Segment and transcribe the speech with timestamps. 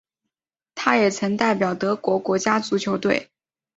[0.73, 3.29] 他也曾代表德国国家足球队。